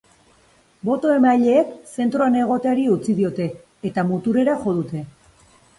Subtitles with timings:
[0.89, 3.51] Boto-emaileek zentroan egoteari utzi diote,
[3.93, 5.07] eta muturrera jo dute.